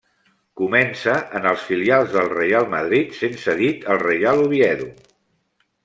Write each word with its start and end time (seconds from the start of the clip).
Comença 0.61 1.13
en 1.41 1.45
els 1.51 1.67
filials 1.67 2.09
del 2.15 2.31
Reial 2.33 2.67
Madrid, 2.73 3.15
sent 3.21 3.39
cedit 3.45 3.89
al 3.93 4.05
Real 4.09 4.47
Oviedo. 4.49 4.93